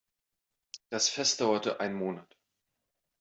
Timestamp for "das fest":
0.89-1.41